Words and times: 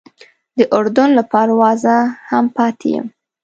د 0.57 0.59
اردن 0.77 1.09
له 1.17 1.23
پروازه 1.31 1.95
هم 2.29 2.45
پاتې 2.57 2.87
یم. 2.95 3.05